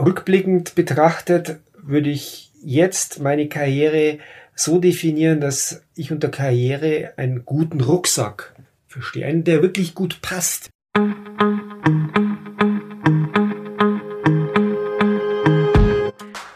[0.00, 4.18] rückblickend betrachtet würde ich jetzt meine Karriere
[4.54, 8.54] so definieren, dass ich unter Karriere einen guten Rucksack
[8.86, 10.70] verstehe, einen, der wirklich gut passt.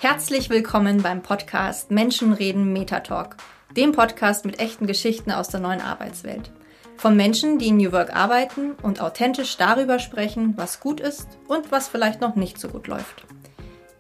[0.01, 3.37] Herzlich willkommen beim Podcast Menschen reden Metatalk,
[3.77, 6.51] dem Podcast mit echten Geschichten aus der neuen Arbeitswelt.
[6.97, 11.71] Von Menschen, die in New Work arbeiten und authentisch darüber sprechen, was gut ist und
[11.71, 13.27] was vielleicht noch nicht so gut läuft.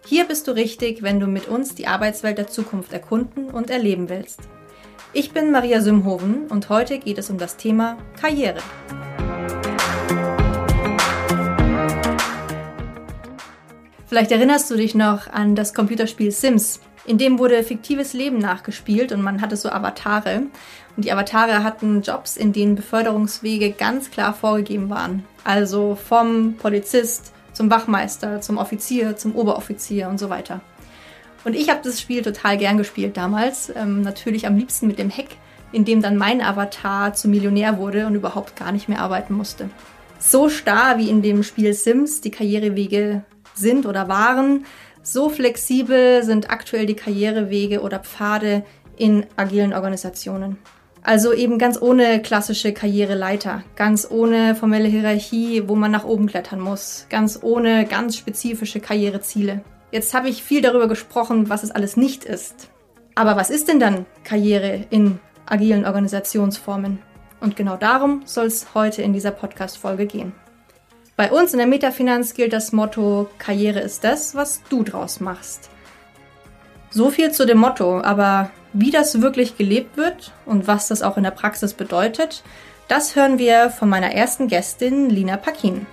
[0.06, 4.08] Hier bist du richtig, wenn du mit uns die Arbeitswelt der Zukunft erkunden und erleben
[4.08, 4.40] willst.
[5.12, 8.60] Ich bin Maria Sümhoven und heute geht es um das Thema Karriere.
[14.06, 16.80] Vielleicht erinnerst du dich noch an das Computerspiel Sims.
[17.06, 20.44] In dem wurde fiktives Leben nachgespielt und man hatte so Avatare.
[20.96, 25.24] Und die Avatare hatten Jobs, in denen Beförderungswege ganz klar vorgegeben waren.
[25.44, 30.60] Also vom Polizist zum Wachmeister, zum Offizier, zum Oberoffizier und so weiter.
[31.44, 33.70] Und ich habe das Spiel total gern gespielt damals.
[33.74, 35.28] Ähm, natürlich am liebsten mit dem Hack,
[35.72, 39.68] in dem dann mein Avatar zum Millionär wurde und überhaupt gar nicht mehr arbeiten musste.
[40.18, 44.64] So starr wie in dem Spiel Sims die Karrierewege sind oder waren,
[45.04, 48.64] so flexibel sind aktuell die Karrierewege oder Pfade
[48.96, 50.58] in agilen Organisationen.
[51.02, 56.60] Also eben ganz ohne klassische Karriereleiter, ganz ohne formelle Hierarchie, wo man nach oben klettern
[56.60, 59.62] muss, ganz ohne ganz spezifische Karriereziele.
[59.92, 62.70] Jetzt habe ich viel darüber gesprochen, was es alles nicht ist.
[63.14, 66.98] Aber was ist denn dann Karriere in agilen Organisationsformen?
[67.40, 70.32] Und genau darum soll es heute in dieser Podcast-Folge gehen.
[71.16, 75.70] Bei uns in der Metafinanz gilt das Motto, Karriere ist das, was du draus machst.
[76.90, 81.16] So viel zu dem Motto, aber wie das wirklich gelebt wird und was das auch
[81.16, 82.42] in der Praxis bedeutet,
[82.88, 85.86] das hören wir von meiner ersten Gästin Lina Pakin.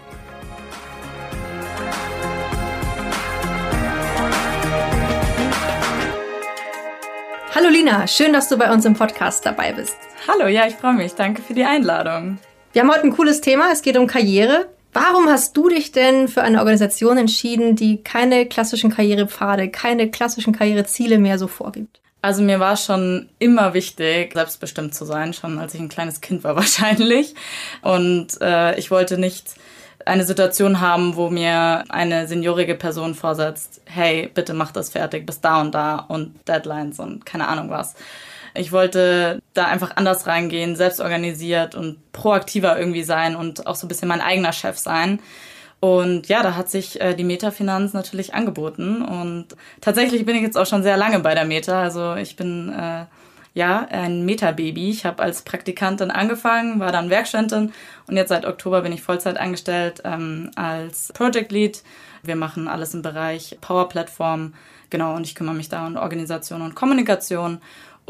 [7.54, 9.98] Hallo Lina, schön, dass du bei uns im Podcast dabei bist.
[10.28, 11.14] Hallo, ja, ich freue mich.
[11.14, 12.40] Danke für die Einladung.
[12.74, 13.72] Wir haben heute ein cooles Thema.
[13.72, 14.68] Es geht um Karriere.
[14.94, 20.54] Warum hast du dich denn für eine Organisation entschieden, die keine klassischen Karrierepfade, keine klassischen
[20.54, 22.02] Karriereziele mehr so vorgibt?
[22.22, 26.44] Also mir war schon immer wichtig, selbstbestimmt zu sein, schon als ich ein kleines Kind
[26.44, 27.36] war wahrscheinlich.
[27.82, 29.56] Und äh, ich wollte nicht
[30.06, 35.42] eine Situation haben, wo mir eine seniorige Person vorsetzt, hey, bitte mach das fertig bis
[35.42, 37.96] da und da und Deadlines und keine Ahnung was.
[38.54, 43.86] Ich wollte da einfach anders reingehen, selbst organisiert und proaktiver irgendwie sein und auch so
[43.86, 45.20] ein bisschen mein eigener Chef sein.
[45.82, 49.02] Und ja, da hat sich äh, die Metafinanz natürlich angeboten.
[49.02, 49.48] Und
[49.82, 51.82] tatsächlich bin ich jetzt auch schon sehr lange bei der Meta.
[51.82, 53.06] Also ich bin äh,
[53.56, 54.92] ja ein Meta-Baby.
[54.92, 57.74] Ich habe als Praktikantin angefangen, war dann Werkstudentin
[58.08, 61.82] und jetzt seit Oktober bin ich Vollzeit angestellt ähm, als Project Lead.
[62.22, 64.54] Wir machen alles im Bereich Power Platform.
[64.92, 67.60] Genau, und ich kümmere mich da um Organisation und Kommunikation.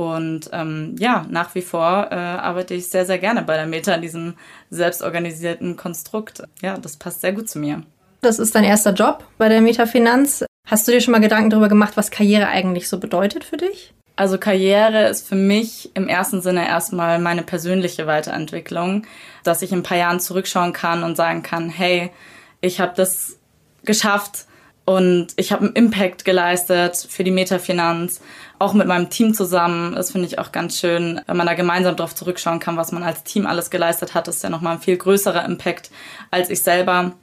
[0.01, 3.93] Und ähm, ja, nach wie vor äh, arbeite ich sehr, sehr gerne bei der Meta
[3.93, 4.33] in diesem
[4.71, 6.41] selbstorganisierten Konstrukt.
[6.61, 7.83] Ja, das passt sehr gut zu mir.
[8.21, 10.43] Das ist dein erster Job bei der Meta Finanz.
[10.67, 13.93] Hast du dir schon mal Gedanken darüber gemacht, was Karriere eigentlich so bedeutet für dich?
[14.15, 19.05] Also Karriere ist für mich im ersten Sinne erstmal meine persönliche Weiterentwicklung,
[19.43, 22.11] dass ich in ein paar Jahren zurückschauen kann und sagen kann, hey,
[22.59, 23.37] ich habe das
[23.83, 24.45] geschafft,
[24.91, 28.19] und ich habe einen Impact geleistet für die Metafinanz,
[28.59, 29.95] auch mit meinem Team zusammen.
[29.95, 33.01] Das finde ich auch ganz schön, wenn man da gemeinsam darauf zurückschauen kann, was man
[33.01, 34.27] als Team alles geleistet hat.
[34.27, 35.91] Das ist ja nochmal ein viel größerer Impact
[36.29, 37.13] als ich selber,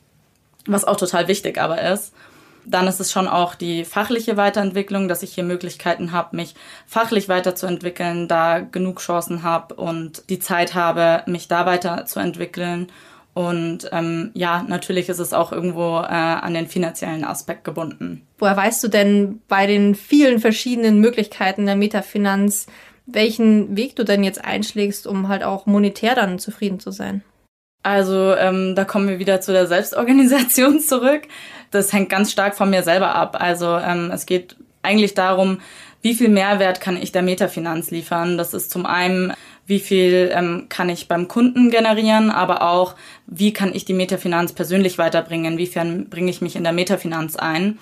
[0.66, 2.14] was auch total wichtig aber ist.
[2.64, 6.54] Dann ist es schon auch die fachliche Weiterentwicklung, dass ich hier Möglichkeiten habe, mich
[6.86, 12.90] fachlich weiterzuentwickeln, da genug Chancen habe und die Zeit habe, mich da weiterzuentwickeln
[13.38, 18.26] und ähm, ja, natürlich ist es auch irgendwo äh, an den finanziellen Aspekt gebunden.
[18.36, 22.66] Woher weißt du denn bei den vielen verschiedenen Möglichkeiten der Metafinanz,
[23.06, 27.22] welchen Weg du denn jetzt einschlägst, um halt auch monetär dann zufrieden zu sein?
[27.84, 31.22] Also ähm, da kommen wir wieder zu der Selbstorganisation zurück.
[31.70, 33.36] Das hängt ganz stark von mir selber ab.
[33.38, 35.60] Also ähm, es geht eigentlich darum,
[36.02, 38.38] wie viel Mehrwert kann ich der Metafinanz liefern.
[38.38, 39.32] Das ist zum einen
[39.68, 42.94] wie viel ähm, kann ich beim Kunden generieren, aber auch,
[43.26, 47.78] wie kann ich die Metafinanz persönlich weiterbringen, inwiefern bringe ich mich in der Metafinanz ein.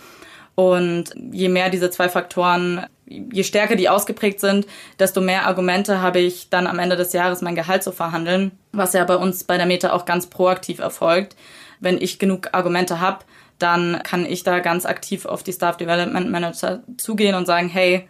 [0.57, 4.67] Und je mehr diese zwei Faktoren, je stärker die ausgeprägt sind,
[4.99, 8.93] desto mehr Argumente habe ich dann am Ende des Jahres mein Gehalt zu verhandeln, was
[8.93, 11.37] ja bei uns bei der Meta auch ganz proaktiv erfolgt.
[11.79, 13.25] Wenn ich genug Argumente habe,
[13.59, 18.09] dann kann ich da ganz aktiv auf die Staff Development Manager zugehen und sagen, hey,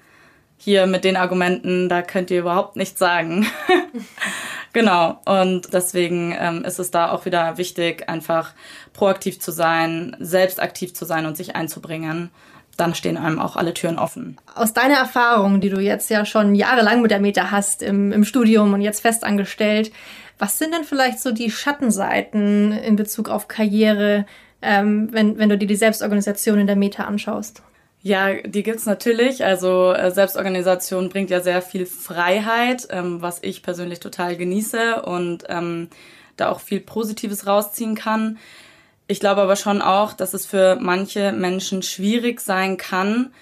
[0.59, 3.47] hier mit den Argumenten, da könnt ihr überhaupt nichts sagen.
[4.77, 5.23] Genau.
[5.25, 8.53] Und deswegen ähm, ist es da auch wieder wichtig, einfach
[8.93, 12.31] proaktiv zu sein, selbst aktiv zu sein und sich einzubringen.
[12.77, 14.37] Dann stehen einem auch alle Türen offen.
[14.55, 18.23] Aus deiner Erfahrung, die du jetzt ja schon jahrelang mit der Meta hast, im, im
[18.27, 19.93] Studium und jetzt festangestellt,
[20.39, 24.27] was sind denn vielleicht so die Schattenseiten in Bezug auf Karriere,
[24.63, 27.63] ähm, wenn, wenn du dir die Selbstorganisation in der Meta anschaust?
[28.03, 29.45] Ja, die gibt's natürlich.
[29.45, 35.45] Also äh, Selbstorganisation bringt ja sehr viel Freiheit, ähm, was ich persönlich total genieße und
[35.49, 35.89] ähm,
[36.37, 38.39] da auch viel Positives rausziehen kann.
[39.09, 43.33] Ich glaube aber schon auch, dass es für manche Menschen schwierig sein kann,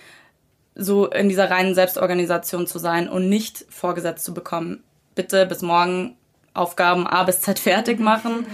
[0.75, 4.83] so in dieser reinen Selbstorganisation zu sein und nicht vorgesetzt zu bekommen.
[5.15, 6.17] Bitte bis morgen
[6.53, 8.47] Aufgaben A bis Z fertig machen.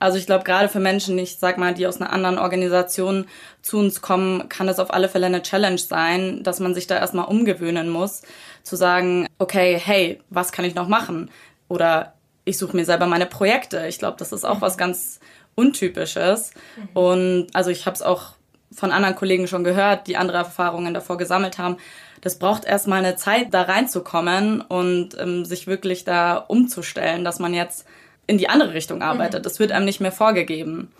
[0.00, 3.26] Also ich glaube, gerade für Menschen, ich sag mal, die aus einer anderen Organisation
[3.60, 6.96] zu uns kommen, kann es auf alle Fälle eine Challenge sein, dass man sich da
[6.96, 8.22] erstmal umgewöhnen muss,
[8.62, 11.30] zu sagen, okay, hey, was kann ich noch machen?
[11.68, 12.14] Oder
[12.46, 13.86] ich suche mir selber meine Projekte.
[13.86, 15.20] Ich glaube, das ist auch was ganz
[15.54, 16.52] Untypisches.
[16.94, 18.32] Und also ich habe es auch
[18.72, 21.76] von anderen Kollegen schon gehört, die andere Erfahrungen davor gesammelt haben.
[22.22, 27.52] Das braucht erstmal eine Zeit, da reinzukommen und ähm, sich wirklich da umzustellen, dass man
[27.52, 27.86] jetzt
[28.30, 29.40] in die andere Richtung arbeitet.
[29.40, 29.42] Mhm.
[29.42, 30.92] Das wird einem nicht mehr vorgegeben.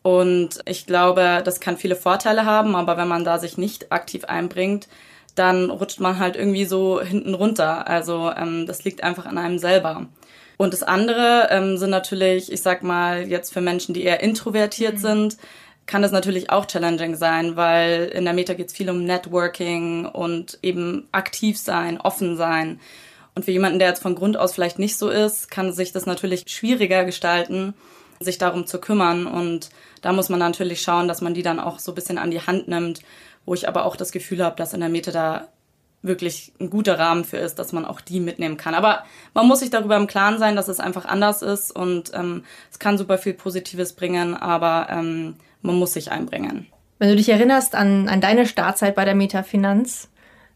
[0.00, 4.24] Und ich glaube, das kann viele Vorteile haben, aber wenn man da sich nicht aktiv
[4.24, 4.88] einbringt,
[5.34, 7.86] dann rutscht man halt irgendwie so hinten runter.
[7.86, 10.06] Also ähm, das liegt einfach an einem selber.
[10.56, 14.94] Und das andere ähm, sind natürlich, ich sag mal, jetzt für Menschen, die eher introvertiert
[14.94, 14.98] mhm.
[14.98, 15.36] sind,
[15.86, 20.06] kann das natürlich auch challenging sein, weil in der Meta geht es viel um Networking
[20.06, 22.80] und eben aktiv sein, offen sein.
[23.34, 26.06] Und für jemanden, der jetzt von Grund aus vielleicht nicht so ist, kann sich das
[26.06, 27.74] natürlich schwieriger gestalten,
[28.20, 29.26] sich darum zu kümmern.
[29.26, 29.70] Und
[30.02, 32.42] da muss man natürlich schauen, dass man die dann auch so ein bisschen an die
[32.42, 33.00] Hand nimmt,
[33.46, 35.48] wo ich aber auch das Gefühl habe, dass in der Meta da
[36.02, 38.74] wirklich ein guter Rahmen für ist, dass man auch die mitnehmen kann.
[38.74, 42.44] Aber man muss sich darüber im Klaren sein, dass es einfach anders ist und ähm,
[42.70, 46.66] es kann super viel Positives bringen, aber ähm, man muss sich einbringen.
[46.98, 50.08] Wenn du dich erinnerst an, an deine Startzeit bei der Metafinanz,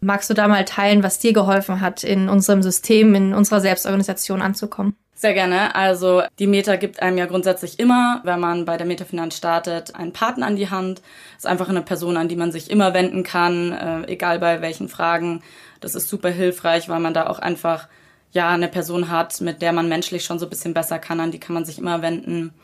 [0.07, 4.41] Magst du da mal teilen, was dir geholfen hat, in unserem System, in unserer Selbstorganisation
[4.41, 4.95] anzukommen?
[5.17, 5.75] Sehr gerne.
[5.75, 10.13] Also die Meta gibt einem ja grundsätzlich immer, wenn man bei der Metafinanz startet, einen
[10.13, 11.01] Partner an die Hand.
[11.35, 14.61] Das ist einfach eine Person, an die man sich immer wenden kann, äh, egal bei
[14.61, 15.43] welchen Fragen.
[15.81, 17.89] Das ist super hilfreich, weil man da auch einfach
[18.31, 21.33] ja eine Person hat, mit der man menschlich schon so ein bisschen besser kann, an
[21.33, 22.55] die kann man sich immer wenden.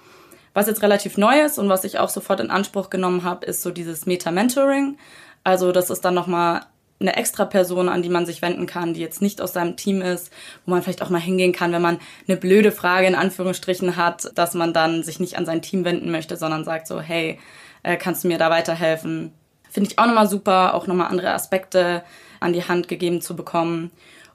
[0.55, 3.63] Was jetzt relativ neu ist und was ich auch sofort in Anspruch genommen habe, ist
[3.63, 4.97] so dieses Meta-Mentoring.
[5.43, 6.61] Also das ist dann nochmal
[7.03, 10.01] eine extra Person, an die man sich wenden kann, die jetzt nicht aus seinem Team
[10.01, 10.33] ist,
[10.65, 14.31] wo man vielleicht auch mal hingehen kann, wenn man eine blöde Frage in Anführungsstrichen hat,
[14.37, 17.39] dass man dann sich nicht an sein Team wenden möchte, sondern sagt so, hey,
[17.83, 19.33] äh, kannst du mir da weiterhelfen?
[19.71, 22.03] Finde ich auch nochmal super, auch nochmal andere Aspekte
[22.41, 23.91] an die Hand gegeben zu bekommen.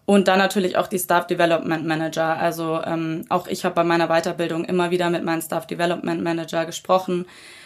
[0.05, 2.37] Und dann natürlich auch die Staff Development Manager.
[2.37, 6.65] Also ähm, auch ich habe bei meiner Weiterbildung immer wieder mit meinem Staff Development Manager
[6.65, 7.25] gesprochen,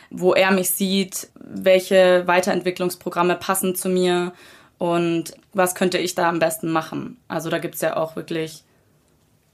[0.09, 4.33] wo er mich sieht, welche Weiterentwicklungsprogramme passen zu mir
[4.81, 7.17] und was könnte ich da am besten machen.
[7.27, 8.63] Also da gibt es ja auch wirklich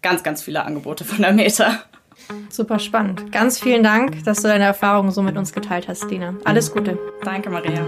[0.02, 1.82] ganz, ganz viele Angebote von der Meta.
[2.50, 3.30] Super spannend.
[3.34, 6.34] Ganz vielen Dank, dass du deine Erfahrungen so mit uns geteilt hast, Lina.
[6.46, 6.98] Alles Gute.
[7.26, 7.86] Danke, Maria.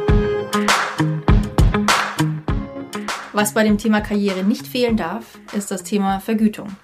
[3.32, 6.76] Was bei dem Thema Karriere nicht fehlen darf, ist das Thema Vergütung.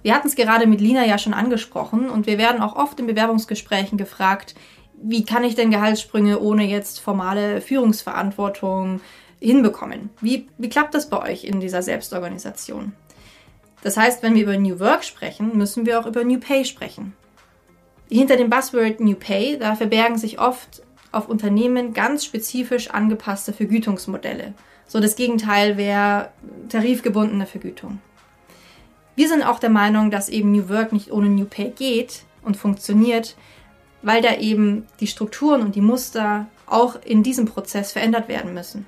[0.00, 3.06] Wir hatten es gerade mit Lina ja schon angesprochen und wir werden auch oft in
[3.06, 4.54] Bewerbungsgesprächen gefragt,
[5.02, 9.02] wie kann ich denn Gehaltssprünge ohne jetzt formale Führungsverantwortung,
[9.40, 10.10] hinbekommen.
[10.20, 12.92] Wie, wie klappt das bei euch in dieser Selbstorganisation?
[13.82, 17.14] Das heißt, wenn wir über New Work sprechen, müssen wir auch über New Pay sprechen.
[18.10, 24.54] Hinter dem Buzzword New Pay, da verbergen sich oft auf Unternehmen ganz spezifisch angepasste Vergütungsmodelle.
[24.86, 26.30] So das Gegenteil wäre
[26.68, 28.00] tarifgebundene Vergütung.
[29.14, 32.56] Wir sind auch der Meinung, dass eben New Work nicht ohne New Pay geht und
[32.56, 33.36] funktioniert,
[34.02, 38.86] weil da eben die Strukturen und die Muster auch in diesem Prozess verändert werden müssen.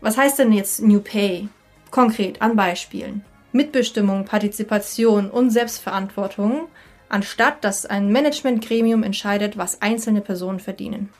[0.00, 1.48] Was heißt denn jetzt New Pay?
[1.90, 3.24] Konkret an Beispielen.
[3.52, 6.68] Mitbestimmung, Partizipation und Selbstverantwortung,
[7.08, 11.10] anstatt dass ein Managementgremium entscheidet, was einzelne Personen verdienen.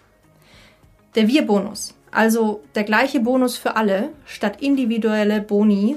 [1.14, 5.96] Der Wir-Bonus, also der gleiche Bonus für alle, statt individuelle Boni,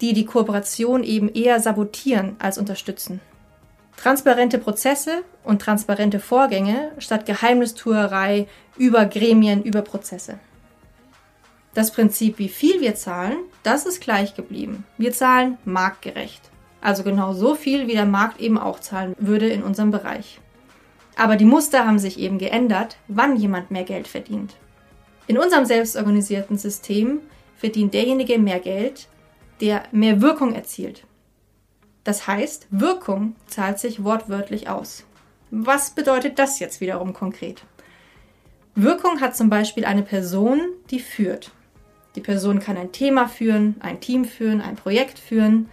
[0.00, 3.20] die die Kooperation eben eher sabotieren als unterstützen.
[3.96, 10.38] Transparente Prozesse und transparente Vorgänge statt Geheimnistuerei über Gremien, über Prozesse.
[11.76, 14.86] Das Prinzip, wie viel wir zahlen, das ist gleich geblieben.
[14.96, 16.40] Wir zahlen marktgerecht.
[16.80, 20.40] Also genau so viel, wie der Markt eben auch zahlen würde in unserem Bereich.
[21.16, 24.54] Aber die Muster haben sich eben geändert, wann jemand mehr Geld verdient.
[25.26, 27.20] In unserem selbstorganisierten System
[27.56, 29.08] verdient derjenige mehr Geld,
[29.60, 31.04] der mehr Wirkung erzielt.
[32.04, 35.04] Das heißt, Wirkung zahlt sich wortwörtlich aus.
[35.50, 37.66] Was bedeutet das jetzt wiederum konkret?
[38.74, 41.52] Wirkung hat zum Beispiel eine Person, die führt.
[42.16, 45.68] Die Person kann ein Thema führen, ein Team führen, ein Projekt führen.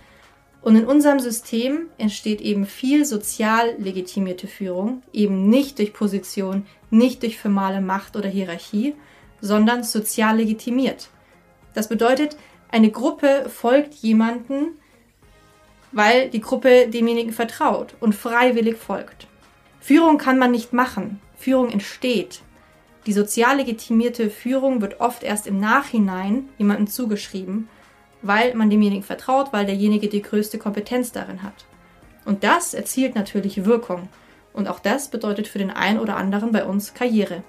[0.61, 7.23] Und in unserem System entsteht eben viel sozial legitimierte Führung, eben nicht durch Position, nicht
[7.23, 8.93] durch formale Macht oder Hierarchie,
[9.41, 11.09] sondern sozial legitimiert.
[11.73, 12.37] Das bedeutet,
[12.69, 14.77] eine Gruppe folgt jemanden,
[15.91, 19.27] weil die Gruppe demjenigen vertraut und freiwillig folgt.
[19.79, 22.41] Führung kann man nicht machen, Führung entsteht.
[23.05, 27.67] Die sozial legitimierte Führung wird oft erst im Nachhinein jemandem zugeschrieben,
[28.21, 31.65] weil man demjenigen vertraut, weil derjenige die größte Kompetenz darin hat.
[32.25, 34.07] Und das erzielt natürlich Wirkung.
[34.53, 37.43] Und auch das bedeutet für den einen oder anderen bei uns Karriere.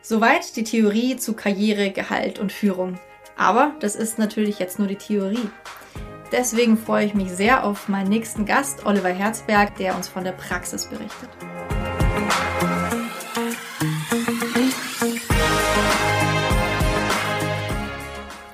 [0.00, 2.98] Soweit die Theorie zu Karriere, Gehalt und Führung.
[3.36, 5.50] Aber das ist natürlich jetzt nur die Theorie.
[6.32, 10.32] Deswegen freue ich mich sehr auf meinen nächsten Gast, Oliver Herzberg, der uns von der
[10.32, 11.28] Praxis berichtet.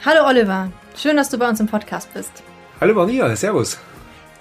[0.04, 2.42] Hallo Oliver, schön, dass du bei uns im Podcast bist.
[2.80, 3.78] Hallo Maria, servus.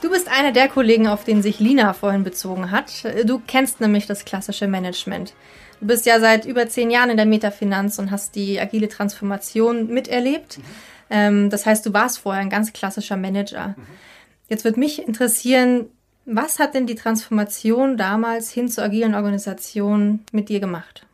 [0.02, 2.92] Du bist einer der Kollegen, auf den sich Lina vorhin bezogen hat.
[3.26, 5.36] Du kennst nämlich das klassische Management.
[5.80, 9.86] Du bist ja seit über zehn Jahren in der Metafinanz und hast die agile Transformation
[9.86, 10.58] miterlebt.
[10.58, 10.64] Mhm.
[11.12, 13.76] Ähm, das heißt, du warst vorher ein ganz klassischer Manager.
[14.50, 15.86] Jetzt wird mich interessieren,
[16.26, 21.06] was hat denn die Transformation damals hin zur agilen Organisation mit dir gemacht?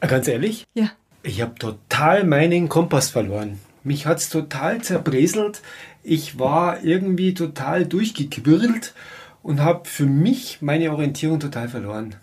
[0.00, 0.66] Ganz ehrlich?
[0.74, 0.90] Ja.
[1.22, 3.60] Ich habe total meinen Kompass verloren.
[3.84, 5.62] Mich hat es total zerbreselt.
[6.02, 8.94] Ich war irgendwie total durchgequirlt
[9.42, 12.14] und habe für mich meine Orientierung total verloren.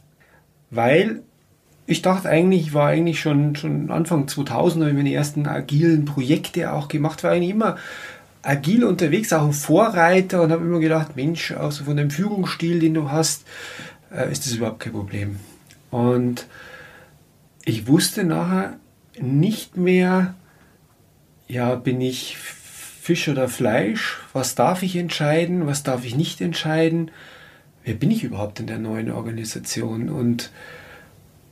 [0.72, 1.22] Weil
[1.86, 6.06] ich dachte eigentlich, ich war eigentlich schon, schon Anfang 2000, habe ich meine ersten agilen
[6.06, 7.78] Projekte auch gemacht, war eigentlich immer
[8.42, 12.80] agil unterwegs, auch ein Vorreiter und habe immer gedacht, Mensch, auch so von dem Führungsstil,
[12.80, 13.44] den du hast,
[14.16, 15.40] äh, ist das überhaupt kein Problem.
[15.92, 16.46] Und
[17.66, 18.78] ich wusste nachher
[19.20, 20.36] nicht mehr,
[21.50, 24.20] ja, bin ich Fisch oder Fleisch?
[24.34, 25.66] Was darf ich entscheiden?
[25.66, 27.12] Was darf ich nicht entscheiden?
[27.84, 30.10] Wer bin ich überhaupt in der neuen Organisation?
[30.10, 30.52] Und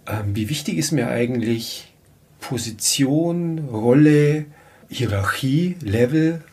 [0.05, 1.93] ähm, wie wichtig ist mir eigentlich
[2.39, 4.45] Position, Rolle,
[4.87, 6.43] Hierarchie, Level?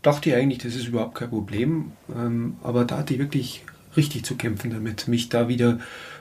[0.00, 1.92] Dachte ich eigentlich, das ist überhaupt kein Problem.
[2.14, 3.64] Ähm, aber da hatte ich wirklich
[3.98, 5.78] richtig zu kämpfen damit, mich da wieder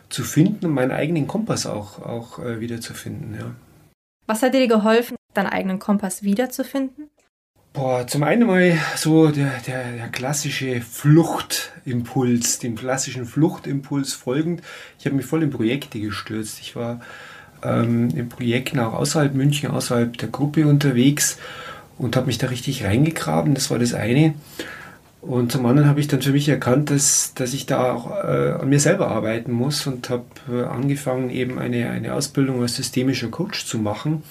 [0.10, 3.36] zu finden und meinen eigenen Kompass auch, auch äh, wieder zu finden.
[3.40, 3.56] Ja.
[4.28, 7.10] Was hat dir geholfen, deinen eigenen Kompass wiederzufinden?
[7.74, 14.62] Boah, zum einen mal so der, der, der klassische Fluchtimpuls, dem klassischen Fluchtimpuls folgend.
[15.00, 16.60] Ich habe mich voll in Projekte gestürzt.
[16.62, 17.02] Ich war
[17.63, 21.40] ähm, in Projekten auch außerhalb München, außerhalb der Gruppe unterwegs
[21.98, 23.56] und habe mich da richtig reingegraben.
[23.56, 24.36] Das war das eine.
[25.22, 28.52] Und zum anderen habe ich dann für mich erkannt, dass, dass ich da auch äh,
[28.62, 33.30] an mir selber arbeiten muss und habe äh, angefangen, eben eine, eine Ausbildung als systemischer
[33.30, 34.22] Coach zu machen,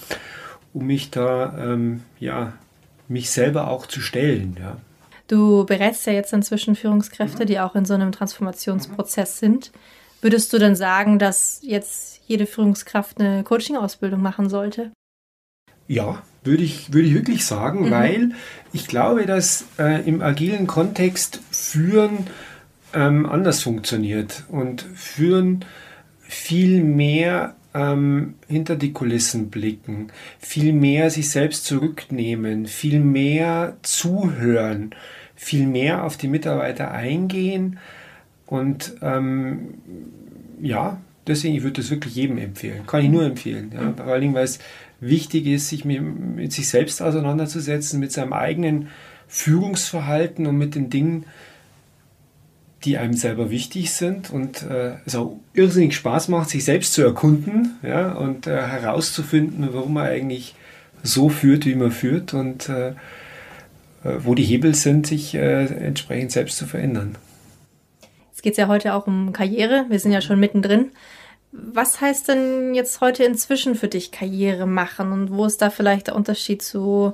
[0.73, 2.53] um mich da ähm, ja,
[3.07, 4.57] mich selber auch zu stellen.
[4.59, 4.77] Ja.
[5.27, 9.71] Du berätst ja jetzt inzwischen Führungskräfte, die auch in so einem Transformationsprozess sind.
[10.21, 14.91] Würdest du denn sagen, dass jetzt jede Führungskraft eine Coaching-Ausbildung machen sollte?
[15.87, 17.91] Ja, würde ich, würde ich wirklich sagen, mhm.
[17.91, 18.31] weil
[18.71, 22.27] ich glaube, dass äh, im agilen Kontext Führen
[22.93, 25.65] ähm, anders funktioniert und Führen
[26.21, 30.07] viel mehr ähm, hinter die Kulissen blicken,
[30.39, 34.91] viel mehr sich selbst zurücknehmen, viel mehr zuhören,
[35.35, 37.79] viel mehr auf die Mitarbeiter eingehen
[38.45, 39.75] und ähm,
[40.61, 44.21] ja, deswegen ich würde das wirklich jedem empfehlen, kann ich nur empfehlen, ja, vor allen
[44.21, 44.59] Dingen, weil es
[44.99, 48.89] wichtig ist, sich mit, mit sich selbst auseinanderzusetzen, mit seinem eigenen
[49.27, 51.25] Führungsverhalten und mit den Dingen,
[52.83, 57.01] die einem selber wichtig sind und äh, es auch irrsinnig Spaß macht, sich selbst zu
[57.01, 60.55] erkunden ja, und äh, herauszufinden, warum man eigentlich
[61.01, 62.93] so führt, wie man führt und äh, äh
[64.19, 67.17] wo die Hebel sind, sich äh, entsprechend selbst zu verändern.
[68.31, 69.85] Jetzt geht es ja heute auch um Karriere.
[69.89, 70.91] Wir sind ja schon mittendrin.
[71.51, 76.07] Was heißt denn jetzt heute inzwischen für dich Karriere machen und wo ist da vielleicht
[76.07, 77.13] der Unterschied zu,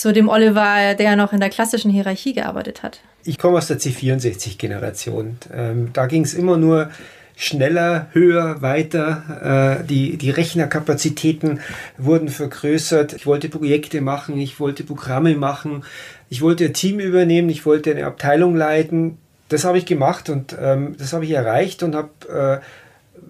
[0.00, 3.00] zu dem Oliver, der noch in der klassischen Hierarchie gearbeitet hat?
[3.22, 5.36] Ich komme aus der C64-Generation.
[5.52, 6.88] Ähm, da ging es immer nur
[7.36, 9.78] schneller, höher, weiter.
[9.82, 11.60] Äh, die, die Rechnerkapazitäten
[11.98, 13.12] wurden vergrößert.
[13.12, 15.84] Ich wollte Projekte machen, ich wollte Programme machen,
[16.30, 19.18] ich wollte ein Team übernehmen, ich wollte eine Abteilung leiten.
[19.50, 22.64] Das habe ich gemacht und ähm, das habe ich erreicht und habe äh,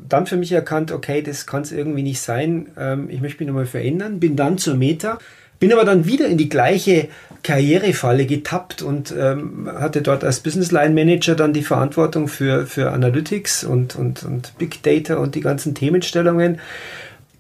[0.09, 2.69] dann für mich erkannt, okay, das kann es irgendwie nicht sein.
[2.79, 4.21] Ähm, ich möchte mich nochmal verändern.
[4.21, 5.19] Bin dann zur Meta,
[5.61, 7.09] bin aber dann wieder in die gleiche
[7.43, 12.91] Karrierefalle getappt und ähm, hatte dort als Business Line Manager dann die Verantwortung für, für
[12.91, 16.59] Analytics und, und, und Big Data und die ganzen Themenstellungen.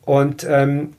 [0.02, 0.94] Und ähm,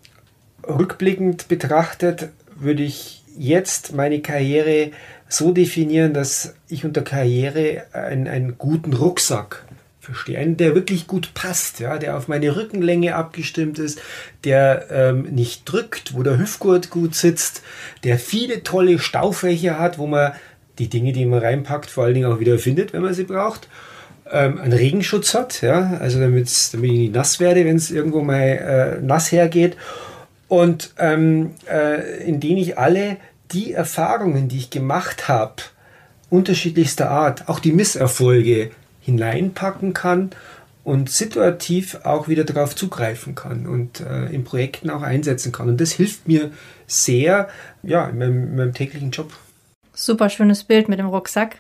[0.68, 4.92] rückblickend betrachtet würde ich jetzt meine Karriere
[5.28, 9.64] so definieren, dass ich unter Karriere einen, einen guten Rucksack
[10.02, 10.40] verstehe.
[10.40, 14.02] Einen, der wirklich gut passt, ja, der auf meine Rückenlänge abgestimmt ist,
[14.44, 17.62] der ähm, nicht drückt, wo der Hüftgurt gut sitzt,
[18.04, 20.34] der viele tolle Staufächer hat, wo man
[20.80, 23.70] die Dinge, die man reinpackt, vor allen Dingen auch wieder findet, wenn man sie braucht.
[24.30, 28.98] Ähm, einen Regenschutz hat, ja, also damit, ich nicht nass werde, wenn es irgendwo mal
[29.00, 29.78] äh, nass hergeht.
[30.48, 33.18] Und ähm, äh, in denen ich alle
[33.52, 35.62] die Erfahrungen, die ich gemacht habe,
[36.30, 40.32] unterschiedlichster Art, auch die Misserfolge hineinpacken kann
[40.84, 45.70] und situativ auch wieder darauf zugreifen kann und äh, in Projekten auch einsetzen kann.
[45.70, 46.52] Und das hilft mir
[46.88, 47.50] sehr
[47.84, 49.32] ja, in meinem, in meinem täglichen Job.
[49.94, 51.58] Super schönes Bild mit dem Rucksack.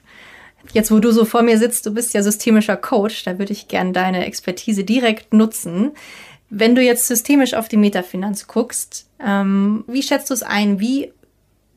[0.73, 3.67] Jetzt, wo du so vor mir sitzt, du bist ja systemischer Coach, da würde ich
[3.67, 5.91] gerne deine Expertise direkt nutzen.
[6.49, 10.79] Wenn du jetzt systemisch auf die Metafinanz guckst, ähm, wie schätzt du es ein?
[10.79, 11.11] Wie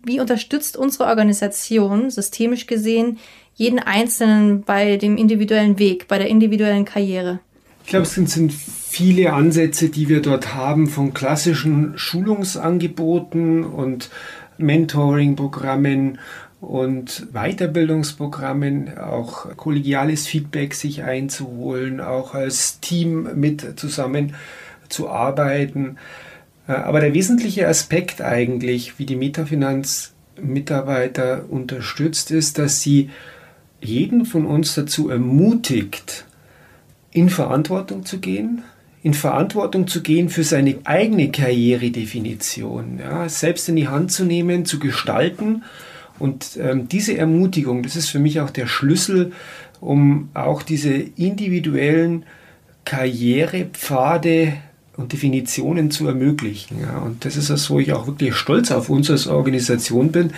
[0.07, 3.19] wie unterstützt unsere Organisation systemisch gesehen
[3.55, 7.41] jeden Einzelnen bei dem individuellen Weg, bei der individuellen Karriere?
[7.85, 14.09] Ich glaube, es sind, viele Ansätze, die wir dort haben, von klassischen Schulungsangeboten und
[14.57, 16.19] Mentoring-Programmen
[16.61, 24.35] und Weiterbildungsprogrammen, auch kollegiales Feedback sich einzuholen, auch als Team mit zusammen
[24.89, 25.97] zu arbeiten.
[26.69, 33.11] Äh, aber der wesentliche Aspekt eigentlich, wie die Metafinanz Mitarbeiter unterstützt, ist, dass sie
[33.85, 36.25] jeden von uns dazu ermutigt,
[37.11, 38.63] in Verantwortung zu gehen,
[39.03, 44.65] in Verantwortung zu gehen für seine eigene Karrieredefinition, ja, selbst in die Hand zu nehmen,
[44.65, 45.63] zu gestalten.
[46.19, 49.33] Und ähm, diese Ermutigung, das ist für mich auch der Schlüssel,
[49.81, 52.25] um auch diese individuellen
[52.85, 54.55] Karrierepfade
[54.97, 56.81] und Definitionen zu ermöglichen.
[56.81, 56.99] Ja.
[56.99, 60.33] Und das ist das, wo ich auch wirklich stolz auf uns als Organisation bin,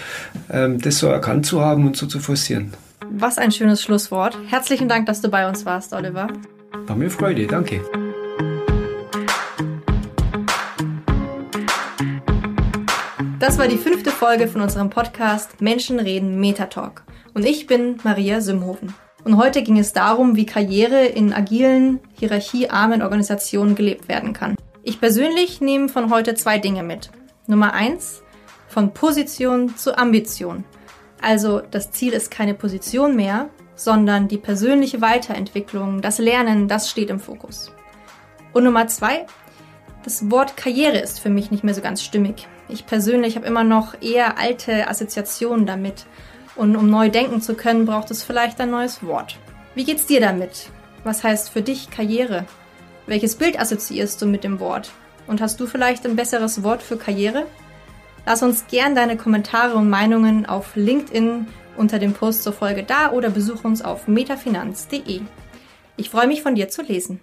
[0.51, 2.73] ähm, das so erkannt zu haben und so zu forcieren.
[3.05, 4.39] Was ein schönes Schlusswort.
[4.47, 6.29] Herzlichen Dank, dass du bei uns warst, Oliver.
[6.87, 7.83] War mir Freude, danke.
[13.39, 17.05] Das war die fünfte Folge von unserem Podcast Menschen reden Metatalk.
[17.35, 18.95] Und ich bin Maria Simhofen.
[19.25, 24.57] Und heute ging es darum, wie Karriere in agilen, hierarchiearmen Organisationen gelebt werden kann.
[24.83, 27.11] Ich persönlich nehme von heute zwei Dinge mit.
[27.47, 28.23] Nummer eins,
[28.69, 30.65] von Position zu Ambition.
[31.27, 37.11] Also das Ziel ist keine Position mehr, sondern die persönliche Weiterentwicklung, das Lernen, das steht
[37.11, 37.73] im Fokus.
[38.53, 39.27] Und Nummer zwei,
[40.05, 42.47] das Wort Karriere ist für mich nicht mehr so ganz stimmig.
[42.69, 46.07] Ich persönlich habe immer noch eher alte Assoziationen damit
[46.55, 49.37] und um neu denken zu können, braucht es vielleicht ein neues Wort.
[49.75, 50.71] Wie geht's dir damit?
[51.03, 52.45] Was heißt für dich Karriere?
[53.07, 54.93] Welches Bild assoziierst du mit dem Wort?
[55.27, 57.47] Und hast du vielleicht ein besseres Wort für Karriere?
[58.29, 63.13] Lass uns gern deine Kommentare und Meinungen auf LinkedIn unter dem Post zur Folge da
[63.13, 65.21] oder besuch uns auf metafinanz.de.
[65.97, 67.21] Ich freue mich von dir zu lesen.